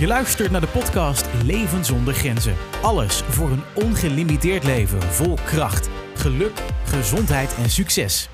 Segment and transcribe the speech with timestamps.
[0.00, 2.56] Je luistert naar de podcast Leven zonder grenzen.
[2.82, 6.52] Alles voor een ongelimiteerd leven vol kracht, geluk,
[6.84, 8.28] gezondheid en succes.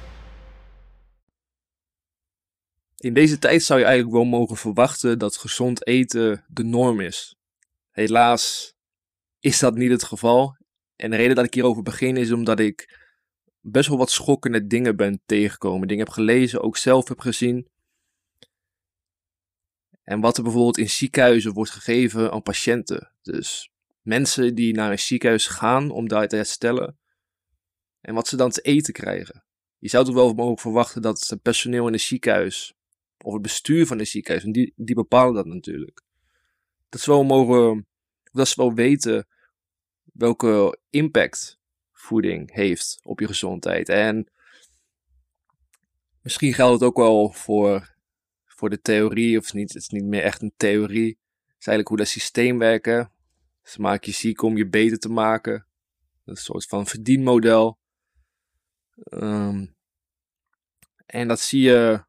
[2.96, 7.36] In deze tijd zou je eigenlijk wel mogen verwachten dat gezond eten de norm is.
[7.90, 8.74] Helaas
[9.40, 10.56] is dat niet het geval.
[10.96, 12.98] En de reden dat ik hierover begin is omdat ik
[13.60, 15.88] best wel wat schokkende dingen ben tegengekomen.
[15.88, 17.68] Dingen heb gelezen, ook zelf heb gezien.
[20.06, 23.12] En wat er bijvoorbeeld in ziekenhuizen wordt gegeven aan patiënten.
[23.22, 23.70] Dus
[24.02, 26.98] mensen die naar een ziekenhuis gaan om daar te herstellen.
[28.00, 29.44] En wat ze dan te eten krijgen.
[29.78, 32.74] Je zou toch wel mogen verwachten dat het personeel in een ziekenhuis,
[33.18, 36.02] of het bestuur van een ziekenhuis, en die, die bepalen dat natuurlijk.
[36.88, 37.86] Dat ze wel mogen,
[38.32, 39.26] dat ze wel weten
[40.02, 41.58] welke impact
[41.92, 43.88] voeding heeft op je gezondheid.
[43.88, 44.30] En
[46.22, 47.95] misschien geldt het ook wel voor
[48.56, 51.08] voor de theorie, of het is niet, meer echt een theorie.
[51.08, 53.12] Het is eigenlijk hoe dat systeem werken.
[53.62, 55.66] Ze maken je ziek om je beter te maken.
[56.24, 57.78] Een soort van verdienmodel.
[59.10, 59.74] Um,
[61.06, 62.04] en dat zie je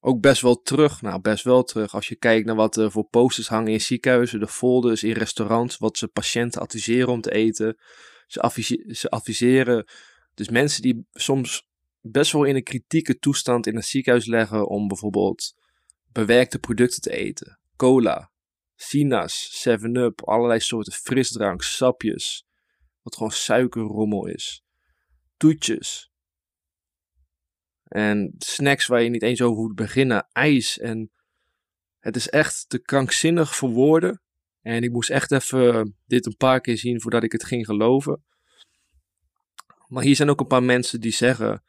[0.00, 1.02] ook best wel terug.
[1.02, 1.94] Nou, best wel terug.
[1.94, 5.76] Als je kijkt naar wat er voor posters hangen in ziekenhuizen, de folders in restaurants,
[5.76, 7.76] wat ze patiënten adviseren om te eten.
[8.26, 9.86] Ze, ze adviseren
[10.34, 11.68] dus mensen die soms
[12.00, 15.54] best wel in een kritieke toestand in een ziekenhuis leggen om bijvoorbeeld
[16.12, 17.58] bewerkte producten te eten.
[17.76, 18.30] Cola,
[18.74, 22.46] Sina's, 7-Up, allerlei soorten frisdrank, sapjes.
[23.02, 24.64] Wat gewoon suikerrommel is.
[25.36, 26.10] Toetjes.
[27.82, 30.28] En snacks waar je niet eens over hoeft beginnen.
[30.32, 30.78] IJs.
[30.78, 31.10] En
[31.98, 34.22] het is echt te krankzinnig voor woorden.
[34.60, 38.24] En ik moest echt even dit een paar keer zien voordat ik het ging geloven.
[39.86, 41.64] Maar hier zijn ook een paar mensen die zeggen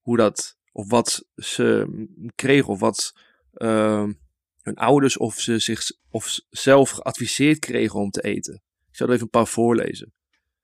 [0.00, 1.86] hoe dat, of wat ze
[2.34, 3.12] kregen, of wat
[3.52, 4.08] uh,
[4.62, 8.62] hun ouders of ze zich of zelf geadviseerd kregen om te eten.
[8.88, 10.12] Ik zal er even een paar voorlezen.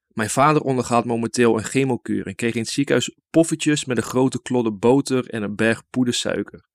[0.08, 4.42] Mijn vader ondergaat momenteel een chemokuur en kreeg in het ziekenhuis poffertjes met een grote
[4.42, 6.66] klodder boter en een berg poedersuiker.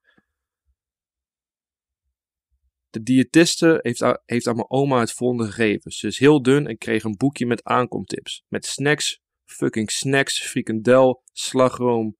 [2.89, 5.91] De diëtiste heeft, heeft aan mijn oma het volgende gegeven.
[5.91, 8.43] Ze is heel dun en kreeg een boekje met aankomtips.
[8.47, 12.17] Met snacks, fucking snacks, frikandel, slagroom,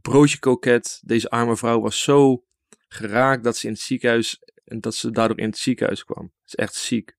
[0.00, 1.00] broodje koket.
[1.04, 2.44] Deze arme vrouw was zo
[2.92, 6.22] geraakt dat ze in het ziekenhuis en dat ze daardoor in het ziekenhuis kwam.
[6.22, 7.16] Dat is echt ziek.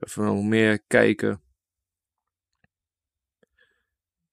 [0.00, 1.42] Even nog meer kijken.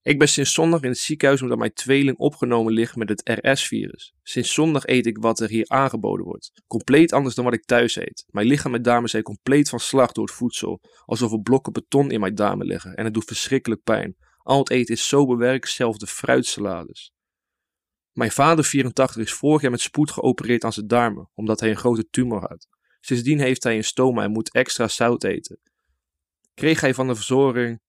[0.01, 4.13] Ik ben sinds zondag in het ziekenhuis omdat mijn tweeling opgenomen ligt met het RS-virus.
[4.23, 6.51] Sinds zondag eet ik wat er hier aangeboden wordt.
[6.67, 8.25] Compleet anders dan wat ik thuis eet.
[8.27, 10.79] Mijn lichaam met darmen zijn compleet van slag door het voedsel.
[11.05, 12.95] Alsof er blokken beton in mijn darmen liggen.
[12.95, 14.15] En het doet verschrikkelijk pijn.
[14.37, 17.11] Al het eten is zo bewerkt, zelfs de fruitsalades.
[18.17, 21.77] Mijn vader, 84, is vorig jaar met spoed geopereerd aan zijn darmen, omdat hij een
[21.77, 22.67] grote tumor had.
[22.99, 25.59] Sindsdien heeft hij een stoma en moet extra zout eten.
[26.53, 27.81] Kreeg hij van de verzorging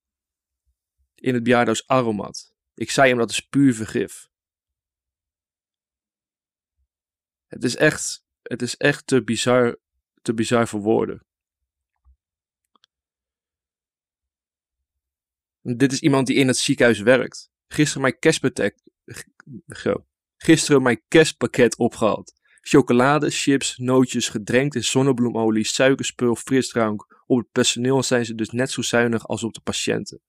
[1.14, 2.54] in het bejaardenhuis aromat.
[2.74, 4.28] Ik zei hem dat is puur vergif.
[7.46, 9.78] Het is echt, het is echt te bizar,
[10.22, 11.26] te bizar voor woorden.
[15.60, 17.50] Dit is iemand die in het ziekenhuis werkt.
[17.66, 18.82] Gisteren mijn kerstpaket,
[20.38, 22.32] Gisteren mijn kerstpakket opgehaald.
[22.60, 27.22] Chocolade, chips, nootjes, gedrenkt in zonnebloemolie, suikerspul, frisdrank.
[27.26, 30.20] Op het personeel zijn ze dus net zo zuinig als op de patiënten.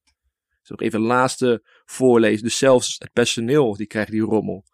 [0.62, 2.44] Ik nog even laatste voorlezen.
[2.44, 4.66] Dus zelfs het personeel die krijgt die rommel.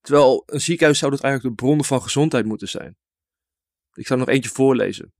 [0.00, 2.96] Terwijl een ziekenhuis zou dat eigenlijk de bronnen van gezondheid moeten zijn.
[3.92, 5.12] Ik zal nog eentje voorlezen.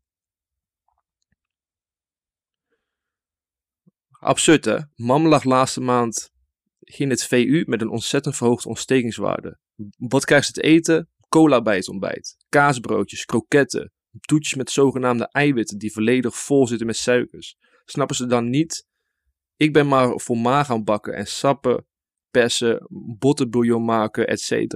[4.10, 4.78] Absurd hè?
[4.94, 6.31] Mam lag laatste maand
[6.92, 9.58] ging het VU met een ontzettend verhoogde ontstekingswaarde.
[9.96, 11.08] Wat krijgt ze te eten?
[11.28, 16.96] Cola bij het ontbijt, kaasbroodjes, kroketten, toetjes met zogenaamde eiwitten die volledig vol zitten met
[16.96, 17.56] suikers.
[17.84, 18.86] Snappen ze dan niet?
[19.56, 21.86] Ik ben maar voor maag aan bakken en sappen,
[22.30, 22.86] persen,
[23.18, 24.74] bottenbouillon maken, etc.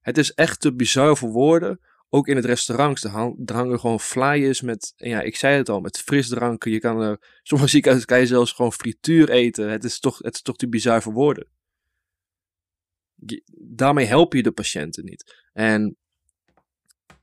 [0.00, 1.80] Het is echt te bizar voor woorden
[2.14, 3.10] ook in het restaurant, er,
[3.54, 6.70] hangen gewoon flyers met, ja, ik zei het al, met frisdranken.
[6.70, 9.70] Je kan sommige ziekenhuizen kan je zelfs gewoon frituur eten.
[9.70, 11.48] Het is toch, het is toch te bizar voor woorden.
[13.54, 15.46] daarmee help je de patiënten niet.
[15.52, 15.96] En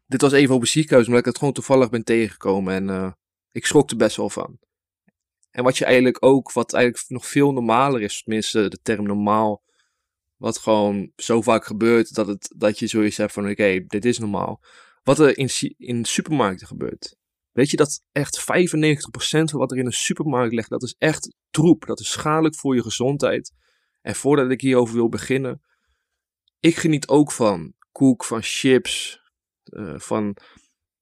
[0.06, 2.74] dit was even over ziekenhuis, omdat ik het gewoon toevallig ben tegengekomen.
[2.74, 3.12] En uh,
[3.52, 4.60] ik schrok er best wel van.
[5.52, 9.64] En wat je eigenlijk ook, wat eigenlijk nog veel normaler is, tenminste de term normaal,
[10.40, 14.20] wat gewoon zo vaak gebeurt dat, het, dat je zoiets hebt van: oké, dit is
[14.20, 14.62] normaal.
[15.04, 17.16] Wat er in, in supermarkten gebeurt.
[17.52, 18.44] Weet je dat echt 95%
[19.22, 21.86] van wat er in een supermarkt ligt, dat is echt troep.
[21.86, 23.54] Dat is schadelijk voor je gezondheid.
[24.02, 25.62] En voordat ik hierover wil beginnen,
[26.60, 29.22] ik geniet ook van koek, van chips,
[29.64, 30.38] uh, van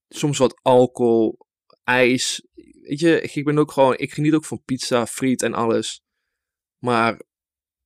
[0.08, 1.38] soms wat alcohol,
[1.84, 2.46] ijs.
[2.82, 6.02] Weet je, ik ben ook gewoon, ik geniet ook van pizza, friet en alles.
[6.78, 7.22] Maar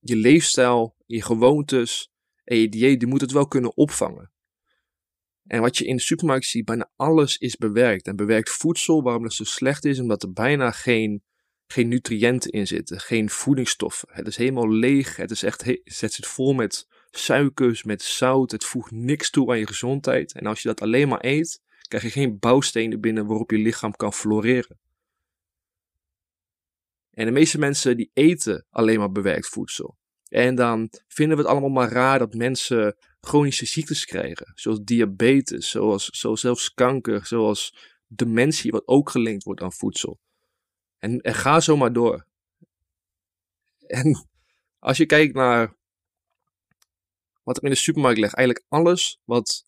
[0.03, 2.11] je leefstijl, je gewoontes
[2.43, 4.31] en je die moet het wel kunnen opvangen.
[5.47, 8.07] En wat je in de supermarkt ziet, bijna alles is bewerkt.
[8.07, 11.23] En bewerkt voedsel, waarom dat zo slecht is, omdat er bijna geen,
[11.67, 14.07] geen nutriënten in zitten, geen voedingsstoffen.
[14.11, 15.63] Het is helemaal leeg, het, is echt,
[15.99, 20.33] het vol met suikers, met zout, het voegt niks toe aan je gezondheid.
[20.33, 23.95] En als je dat alleen maar eet, krijg je geen bouwstenen binnen waarop je lichaam
[23.95, 24.79] kan floreren.
[27.13, 29.97] En de meeste mensen die eten alleen maar bewerkt voedsel.
[30.27, 34.51] En dan vinden we het allemaal maar raar dat mensen chronische ziektes krijgen.
[34.55, 37.75] Zoals diabetes, zoals, zoals zelfs kanker, zoals
[38.07, 40.19] dementie, wat ook gelinkt wordt aan voedsel.
[40.99, 42.25] En, en ga zo maar door.
[43.87, 44.27] En
[44.79, 45.75] als je kijkt naar
[47.43, 49.65] wat er in de supermarkt ligt, eigenlijk alles wat,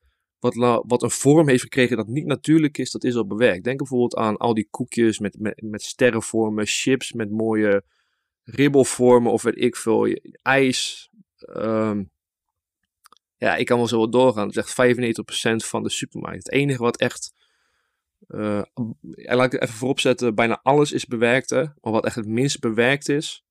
[0.54, 3.64] wat, wat een vorm heeft gekregen dat niet natuurlijk is, dat is al bewerkt.
[3.64, 7.84] Denk bijvoorbeeld aan al die koekjes met, met, met sterrenvormen, chips met mooie
[8.44, 11.10] ribbelvormen of weet ik veel, ijs.
[11.38, 12.04] Ehm,
[13.38, 14.48] ja, ik kan wel zo wat doorgaan.
[14.48, 14.74] Het is echt
[15.64, 16.44] 95% van de supermarkt.
[16.44, 17.34] Het enige wat echt,
[18.28, 18.62] uh,
[19.16, 21.52] laat ik het even voorop zetten, bijna alles is bewerkt.
[21.52, 23.45] Maar wat echt het minst bewerkt is,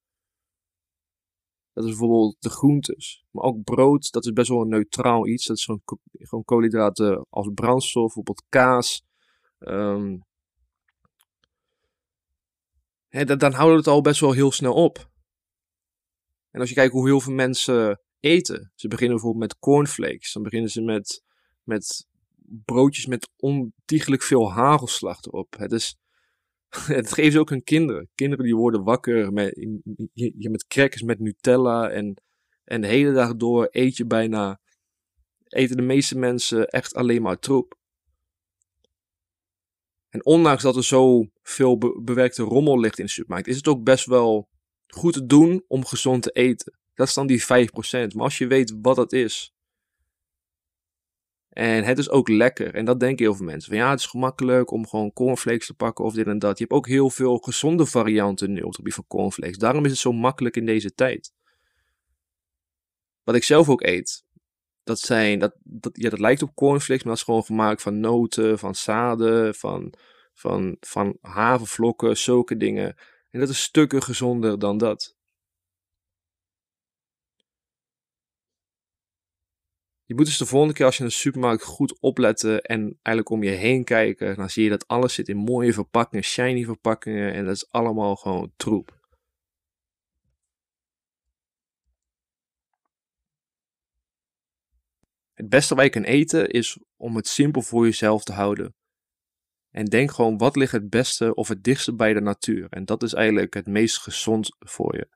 [1.74, 3.24] dat is bijvoorbeeld de groentes.
[3.30, 5.46] Maar ook brood, dat is best wel een neutraal iets.
[5.46, 9.04] Dat is gewoon, koolhydraten als brandstof, bijvoorbeeld kaas.
[9.58, 10.24] Um,
[13.08, 15.10] hè, dan, dan houden we het al best wel heel snel op.
[16.50, 18.72] En als je kijkt hoe heel veel mensen eten.
[18.74, 20.32] Ze beginnen bijvoorbeeld met cornflakes.
[20.32, 21.22] Dan beginnen ze met,
[21.62, 22.06] met
[22.64, 25.54] broodjes met ontiegelijk veel hagelslag erop.
[25.58, 25.96] Het is,
[26.98, 28.08] het geven ze ook hun kinderen.
[28.14, 29.54] Kinderen die worden wakker met,
[30.12, 31.90] je, met crackers met Nutella.
[31.90, 32.22] En,
[32.64, 34.60] en de hele dag door eet je bijna.
[35.44, 37.78] Eten de meeste mensen echt alleen maar troep.
[40.08, 43.84] En ondanks dat er zo veel bewerkte rommel ligt in de supermarkt, is het ook
[43.84, 44.48] best wel
[44.86, 46.78] goed te doen om gezond te eten.
[46.94, 47.46] Dat is dan die 5%.
[48.14, 49.53] Maar als je weet wat dat is.
[51.54, 52.74] En het is ook lekker.
[52.74, 53.68] En dat denken heel veel mensen.
[53.68, 56.58] Van ja, het is gemakkelijk om gewoon cornflakes te pakken of dit en dat.
[56.58, 59.58] Je hebt ook heel veel gezonde varianten nu op het gebied van cornflakes.
[59.58, 61.32] Daarom is het zo makkelijk in deze tijd.
[63.24, 64.24] Wat ik zelf ook eet.
[64.84, 68.00] Dat zijn, dat, dat, ja, dat lijkt op cornflakes, maar dat is gewoon gemaakt van
[68.00, 69.94] noten, van zaden, van,
[70.32, 72.96] van, van havervlokken, zulke dingen.
[73.30, 75.16] En dat is stukken gezonder dan dat.
[80.06, 83.30] Je moet dus de volgende keer als je in de supermarkt goed opletten en eigenlijk
[83.30, 87.32] om je heen kijken, dan zie je dat alles zit in mooie verpakkingen, shiny verpakkingen
[87.32, 89.02] en dat is allemaal gewoon troep.
[95.34, 98.74] Het beste wat je kan eten is om het simpel voor jezelf te houden.
[99.70, 102.66] En denk gewoon wat ligt het beste of het dichtste bij de natuur.
[102.70, 105.08] En dat is eigenlijk het meest gezond voor je.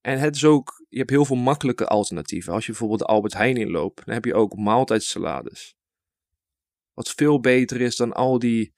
[0.00, 2.52] En het is ook, je hebt heel veel makkelijke alternatieven.
[2.52, 5.76] Als je bijvoorbeeld de Albert Heijn inloopt, dan heb je ook maaltijdsalades.
[6.92, 8.74] Wat veel beter is dan al die,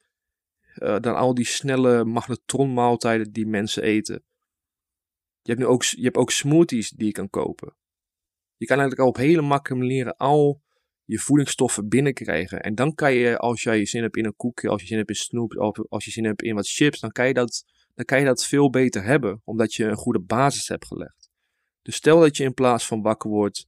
[0.75, 4.23] uh, dan al die snelle magnetronmaaltijden die mensen eten.
[5.41, 7.75] Je hebt nu ook, je hebt ook smoothies die je kan kopen.
[8.55, 10.61] Je kan eigenlijk al op hele makkelijke manieren al
[11.05, 12.61] je voedingsstoffen binnenkrijgen.
[12.61, 14.97] En dan kan je, als jij je zin hebt in een koekje, als je zin
[14.97, 15.53] hebt in snoep,
[15.89, 18.45] als je zin hebt in wat chips, dan kan je dat dan kan je dat
[18.45, 21.29] veel beter hebben, omdat je een goede basis hebt gelegd.
[21.81, 23.65] Dus stel dat je in plaats van wakker wordt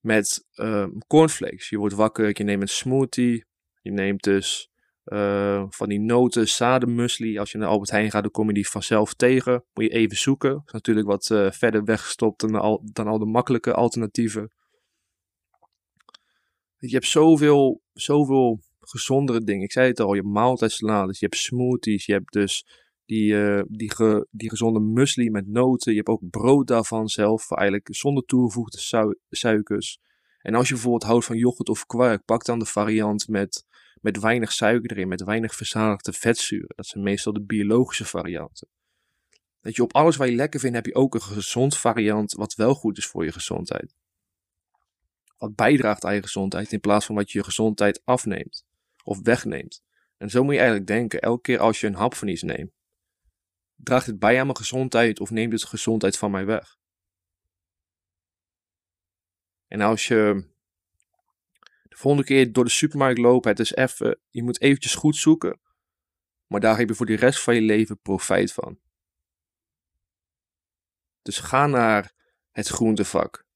[0.00, 3.44] met uh, cornflakes, je wordt wakker, je neemt een smoothie,
[3.80, 4.70] je neemt dus
[5.04, 7.38] uh, van die noten, zadenmusli.
[7.38, 9.64] Als je naar Albert Heijn gaat, dan kom je die vanzelf tegen.
[9.72, 10.62] Moet je even zoeken.
[10.66, 14.52] Is natuurlijk wat uh, verder weggestopt dan al, dan al de makkelijke alternatieven.
[16.76, 19.62] Je hebt zoveel, zoveel gezondere dingen.
[19.62, 22.66] Ik zei het al, je hebt maaltijdsalades, je hebt smoothies, je hebt dus
[23.12, 25.90] die, uh, die, ge, die gezonde muesli met noten.
[25.90, 28.78] Je hebt ook brood daarvan zelf, eigenlijk zonder toegevoegde
[29.30, 29.98] suikers.
[30.38, 33.66] En als je bijvoorbeeld houdt van yoghurt of kwark, pak dan de variant met,
[34.00, 36.72] met weinig suiker erin, met weinig verzadigde vetzuren.
[36.76, 38.68] Dat zijn meestal de biologische varianten.
[39.60, 42.54] Dat je op alles wat je lekker vindt, heb je ook een gezond variant wat
[42.54, 43.94] wel goed is voor je gezondheid.
[45.36, 48.64] Wat bijdraagt aan je gezondheid in plaats van wat je je gezondheid afneemt
[49.04, 49.82] of wegneemt.
[50.16, 52.72] En zo moet je eigenlijk denken, elke keer als je een hapverlies neemt,
[53.82, 56.76] Draagt het bij aan mijn gezondheid of neemt het gezondheid van mij weg?
[59.66, 60.50] En als je
[61.82, 65.60] de volgende keer door de supermarkt loopt, het is even, je moet eventjes goed zoeken.
[66.46, 68.80] Maar daar heb je voor de rest van je leven profijt van.
[71.22, 72.12] Dus ga naar
[72.50, 73.46] het groentevak.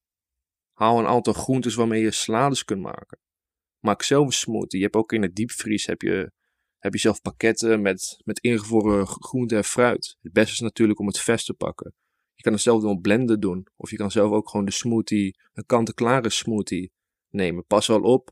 [0.72, 3.20] Haal een aantal groentes waarmee je salades kunt maken.
[3.78, 4.78] Maak zelf een smoothie.
[4.78, 6.32] Je hebt ook in de diepvries heb je,
[6.78, 10.16] heb je zelf pakketten met, met ingevroren groente en fruit.
[10.22, 11.94] Het beste is natuurlijk om het vers te pakken.
[12.34, 13.66] Je kan het zelf door een blender doen.
[13.76, 16.92] Of je kan zelf ook gewoon de smoothie, een kant-en-klare smoothie
[17.30, 17.66] nemen.
[17.66, 18.30] Pas wel op.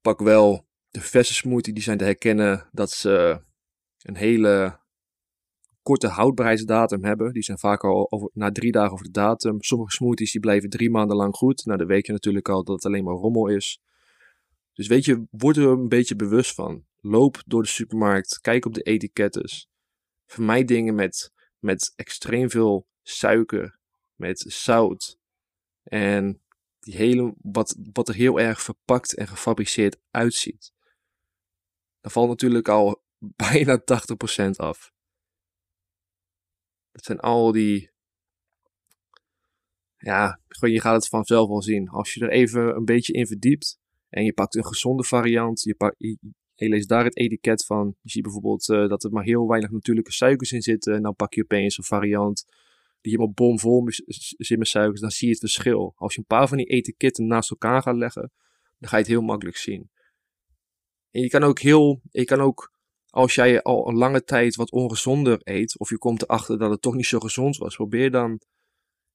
[0.00, 3.42] Pak wel de verse smoothie, die zijn te herkennen dat ze
[3.98, 4.82] een hele
[5.82, 7.32] korte houdbaarheidsdatum hebben.
[7.32, 9.62] Die zijn vaak al over, na drie dagen over de datum.
[9.62, 11.64] Sommige smoothies die blijven drie maanden lang goed.
[11.64, 13.80] Nou, dan weet je natuurlijk al dat het alleen maar rommel is.
[14.74, 16.86] Dus weet je, word er een beetje bewust van.
[17.00, 19.68] Loop door de supermarkt, kijk op de etikettes.
[20.26, 23.78] Vermijd dingen met, met extreem veel suiker,
[24.14, 25.18] met zout.
[25.82, 26.42] En
[26.78, 30.72] die hele, wat, wat er heel erg verpakt en gefabriceerd uitziet.
[32.00, 33.02] Dan valt natuurlijk al
[33.46, 33.84] bijna 80%
[34.50, 34.92] af.
[36.92, 37.92] Dat zijn al die.
[39.96, 41.88] Ja, je gaat het vanzelf wel zien.
[41.88, 43.82] Als je er even een beetje in verdiept
[44.14, 46.16] en je pakt een gezonde variant, je,
[46.54, 47.96] leest daar het etiket van.
[48.00, 50.94] Je ziet bijvoorbeeld uh, dat er maar heel weinig natuurlijke suikers in zitten.
[50.94, 52.44] En dan pak je opeens een variant
[53.00, 53.84] die helemaal bomvol
[54.36, 55.00] zit met suikers.
[55.00, 55.92] Dan zie je het verschil.
[55.96, 58.32] Als je een paar van die etiketten naast elkaar gaat leggen,
[58.78, 59.90] dan ga je het heel makkelijk zien.
[61.10, 62.72] En je kan ook heel, je kan ook
[63.10, 66.82] als jij al een lange tijd wat ongezonder eet, of je komt erachter dat het
[66.82, 68.40] toch niet zo gezond was, probeer dan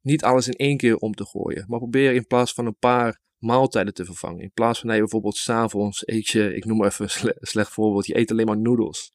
[0.01, 1.65] niet alles in één keer om te gooien.
[1.67, 4.41] Maar probeer in plaats van een paar maaltijden te vervangen.
[4.41, 8.17] In plaats van bijvoorbeeld s'avonds eet je, ik noem maar even een slecht voorbeeld, je
[8.17, 9.13] eet alleen maar noedels.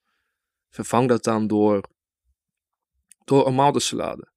[0.71, 1.89] Vervang dat dan door,
[3.25, 4.33] door een maaltijdsalade.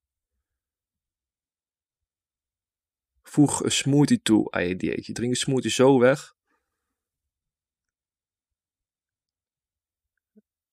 [3.21, 5.05] Voeg een smoothie toe aan je dieet.
[5.05, 6.35] Je drinkt een smoothie zo weg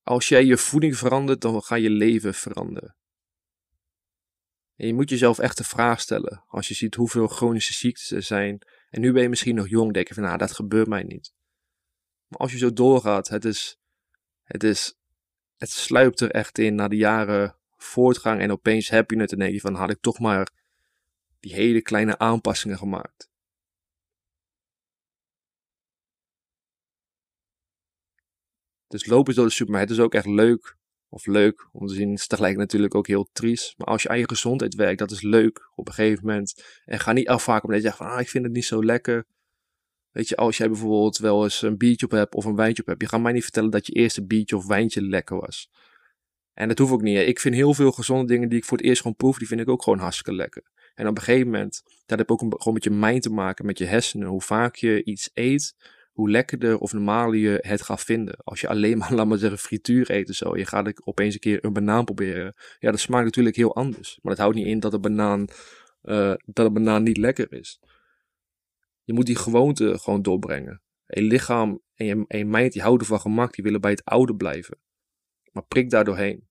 [0.05, 2.97] Als jij je voeding verandert, dan ga je leven veranderen.
[4.77, 6.45] En je moet jezelf echt de vraag stellen.
[6.47, 8.59] Als je ziet hoeveel chronische ziektes er zijn.
[8.95, 11.35] En nu ben je misschien nog jong, denk van nou, dat gebeurt mij niet.
[12.27, 13.81] Maar als je zo doorgaat, het is,
[14.43, 14.99] het is,
[15.57, 18.41] het sluipt er echt in na de jaren voortgang.
[18.41, 20.51] En opeens heb je het en denk je van, had ik toch maar
[21.41, 23.31] die hele kleine aanpassingen gemaakt.
[28.87, 30.77] Dus lopen door de supermarkt is ook echt leuk.
[31.15, 32.13] Of leuk om te zien.
[32.13, 33.75] Is tegelijk natuurlijk ook heel triest.
[33.79, 36.65] Maar als je aan je gezondheid werkt, dat is leuk op een gegeven moment.
[36.85, 39.27] En ga niet afvaken omdat je zegt van, ah, ik vind het niet zo lekker.
[40.11, 42.89] Weet je, als jij bijvoorbeeld wel eens een biertje op hebt of een wijntje op
[42.89, 43.03] hebt.
[43.03, 45.71] Je gaat mij niet vertellen dat je eerste biertje of wijntje lekker was.
[46.53, 47.19] En dat hoeft ook niet.
[47.19, 49.61] Ik vind heel veel gezonde dingen die ik voor het eerst gewoon proef, die vind
[49.61, 50.63] ik ook gewoon hartstikke lekker.
[50.95, 53.67] En op een gegeven moment, dat heb ook een, gewoon met je mind te maken,
[53.67, 54.29] met je hersenen.
[54.29, 55.75] Hoe vaak je iets eet,
[56.15, 58.37] hoe lekkerder of normaler je het gaat vinden.
[58.37, 60.57] Als je alleen maar, laat maar zeggen, frituur eet en zo.
[60.57, 62.55] Je gaat opeens een keer een banaan proberen.
[62.79, 64.19] Ja, dat smaakt natuurlijk heel anders.
[64.23, 65.47] Maar dat houdt niet in dat een banaan,
[66.03, 67.81] uh, dat een banaan niet lekker is.
[69.05, 70.83] Je moet die gewoonte gewoon doorbrengen.
[71.07, 73.55] Je lichaam en je, en je die houden van gemak.
[73.55, 74.79] Die willen bij het oude blijven.
[75.53, 76.49] Maar prik daar doorheen.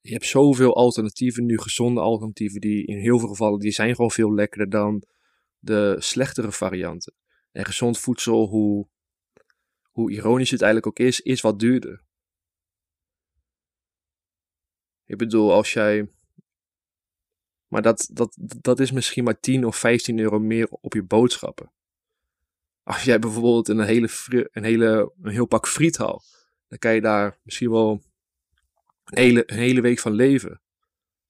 [0.00, 4.10] Je hebt zoveel alternatieven nu, gezonde alternatieven, die in heel veel gevallen, die zijn gewoon
[4.10, 5.04] veel lekkerder dan
[5.60, 7.14] de slechtere varianten.
[7.52, 8.88] En gezond voedsel, hoe,
[9.82, 12.04] hoe ironisch het eigenlijk ook is, is wat duurder.
[15.04, 16.12] Ik bedoel, als jij.
[17.66, 21.72] Maar dat, dat, dat is misschien maar 10 of 15 euro meer op je boodschappen.
[22.82, 24.08] Als jij bijvoorbeeld een hele,
[24.52, 28.02] een hele een heel pak friet haalt, dan kan je daar misschien wel
[29.04, 30.62] een hele, een hele week van leven.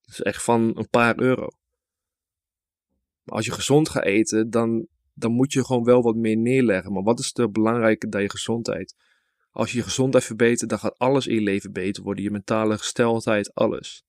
[0.00, 1.59] Dat is echt van een paar euro
[3.30, 6.92] als je gezond gaat eten, dan, dan moet je gewoon wel wat meer neerleggen.
[6.92, 8.94] Maar wat is er belangrijker dan je gezondheid?
[9.50, 12.24] Als je je gezondheid verbetert, dan gaat alles in je leven beter worden.
[12.24, 14.04] Je mentale gesteldheid, alles.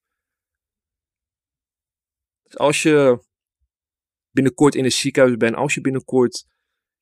[2.43, 3.23] Dus als je
[4.31, 6.45] binnenkort in een ziekenhuis bent, als je binnenkort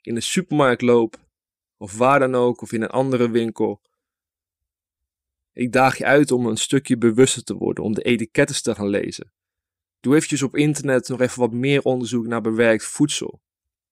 [0.02, 1.18] in een supermarkt loopt,
[1.78, 3.82] of waar dan ook, of in een andere winkel.
[5.52, 8.88] Ik daag je uit om een stukje bewuster te worden, om de etiketten te gaan
[8.88, 9.32] lezen.
[10.00, 13.42] Doe eventjes op internet nog even wat meer onderzoek naar bewerkt voedsel.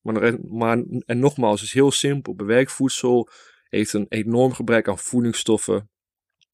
[0.02, 2.36] Maar, maar en nogmaals, het is heel simpel.
[2.36, 3.30] Bewerkt voedsel
[3.70, 5.90] heeft een enorm gebrek aan voedingsstoffen.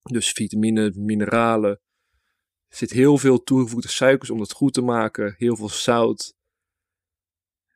[0.02, 1.72] Dus vitamine, mineralen.
[2.68, 5.36] Er zit heel veel toegevoegde suikers om het goed te maken.
[5.38, 6.36] Heel veel zout.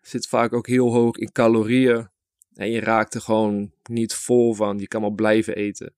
[0.01, 2.09] Zit vaak ook heel hoog in calorieën.
[2.53, 4.79] En je raakt er gewoon niet vol van.
[4.79, 5.95] Je kan maar blijven eten.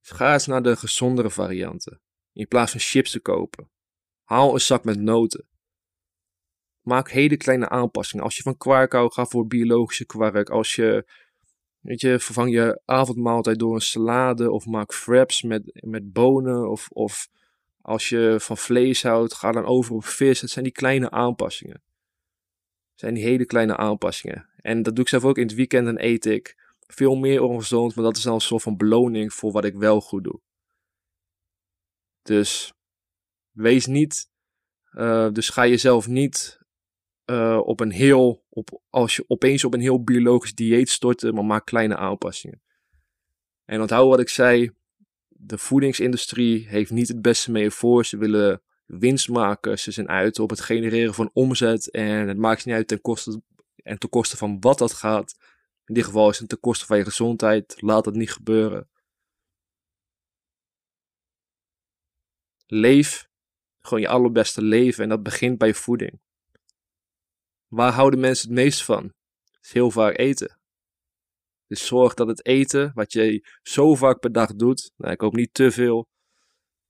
[0.00, 2.00] Dus ga eens naar de gezondere varianten.
[2.32, 3.70] In plaats van chips te kopen.
[4.30, 5.46] Haal een zak met noten.
[6.80, 8.24] Maak hele kleine aanpassingen.
[8.24, 10.50] Als je van kwark houdt, ga voor biologische kwark.
[10.50, 11.10] Als je,
[11.80, 16.70] weet je, vervang je avondmaaltijd door een salade of maak wraps met, met bonen.
[16.70, 17.28] Of, of
[17.80, 20.40] als je van vlees houdt, ga dan over op vis.
[20.40, 21.82] Het zijn die kleine aanpassingen.
[22.94, 24.48] zijn die hele kleine aanpassingen.
[24.56, 26.56] En dat doe ik zelf ook in het weekend en eet ik
[26.86, 30.00] veel meer ongezond, maar dat is dan een soort van beloning voor wat ik wel
[30.00, 30.40] goed doe.
[32.22, 32.72] Dus
[33.52, 34.30] wees niet,
[34.92, 36.60] uh, dus ga jezelf niet
[37.26, 41.44] uh, op een heel, op, als je opeens op een heel biologisch dieet storten, maar
[41.44, 42.62] maak kleine aanpassingen.
[43.64, 44.70] En onthoud wat ik zei,
[45.28, 48.04] de voedingsindustrie heeft niet het beste mee voor.
[48.04, 52.64] Ze willen winst maken, ze zijn uit op het genereren van omzet en het maakt
[52.64, 53.42] niet uit ten koste,
[53.76, 55.36] en ten koste van wat dat gaat.
[55.86, 57.82] In dit geval is het ten koste van je gezondheid.
[57.82, 58.88] Laat het niet gebeuren.
[62.66, 63.29] Leef
[63.80, 66.20] gewoon je allerbeste leven en dat begint bij voeding.
[67.66, 69.12] Waar houden mensen het meest van?
[69.62, 70.58] is heel vaak eten.
[71.66, 75.34] Dus zorg dat het eten, wat je zo vaak per dag doet, nou, ik hoop
[75.34, 76.08] niet te veel.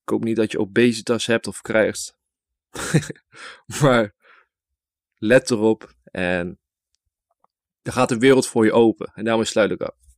[0.02, 2.16] Ik hoop niet dat je obesitas hebt of krijgt.
[3.82, 4.14] maar
[5.14, 6.58] let erop en
[7.82, 9.12] dan gaat de wereld voor je open.
[9.14, 10.09] En daarmee sluit ik af.